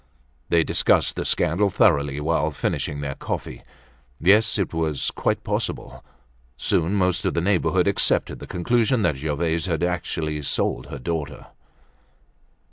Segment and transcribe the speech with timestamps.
[0.49, 3.61] They discussed the scandal thoroughly while finishing their coffee.
[4.19, 6.03] Yes, it was quite possible.
[6.57, 11.49] Soon most of the neighborhood accepted the conclusion that Gervaise had actually sold her daughter.